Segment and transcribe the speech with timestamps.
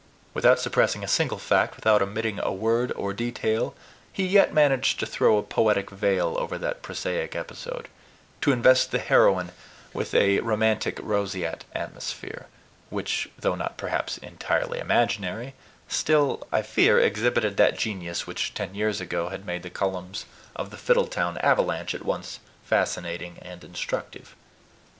[0.33, 3.75] Without suppressing a single fact, without omitting a word or detail,
[4.11, 7.87] he yet managed to throw a poetic veil over that prosaic episode,
[8.41, 9.51] to invest the heroine
[9.93, 12.47] with a romantic roseate atmosphere,
[12.89, 15.53] which, though not perhaps entirely imaginary,
[15.87, 20.25] still, I fear, exhibited that genius which ten years ago had made the columns
[20.55, 24.35] of THE FIDDLETOWN AVALANCHE at once fascinating and instructive.